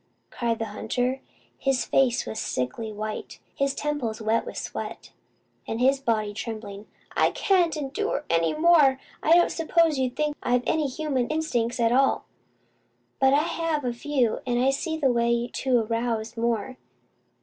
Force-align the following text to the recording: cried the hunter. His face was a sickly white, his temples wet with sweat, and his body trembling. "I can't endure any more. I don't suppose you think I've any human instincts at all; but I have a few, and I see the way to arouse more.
cried 0.31 0.57
the 0.57 0.65
hunter. 0.73 1.21
His 1.59 1.85
face 1.85 2.25
was 2.25 2.39
a 2.39 2.45
sickly 2.45 2.91
white, 2.91 3.39
his 3.53 3.75
temples 3.75 4.19
wet 4.19 4.47
with 4.47 4.57
sweat, 4.57 5.11
and 5.67 5.79
his 5.79 5.99
body 5.99 6.33
trembling. 6.33 6.87
"I 7.15 7.29
can't 7.29 7.77
endure 7.77 8.25
any 8.27 8.55
more. 8.55 8.99
I 9.21 9.35
don't 9.35 9.51
suppose 9.51 9.99
you 9.99 10.09
think 10.09 10.35
I've 10.41 10.63
any 10.65 10.87
human 10.87 11.27
instincts 11.27 11.79
at 11.79 11.91
all; 11.91 12.25
but 13.19 13.35
I 13.35 13.43
have 13.43 13.85
a 13.85 13.93
few, 13.93 14.39
and 14.47 14.59
I 14.59 14.71
see 14.71 14.97
the 14.97 15.11
way 15.11 15.47
to 15.53 15.77
arouse 15.81 16.35
more. 16.35 16.77